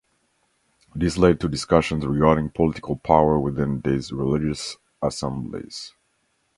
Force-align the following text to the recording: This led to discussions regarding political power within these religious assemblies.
This 0.95 1.15
led 1.15 1.39
to 1.41 1.47
discussions 1.47 2.07
regarding 2.07 2.49
political 2.49 2.95
power 2.95 3.37
within 3.39 3.81
these 3.81 4.11
religious 4.11 4.77
assemblies. 4.99 5.93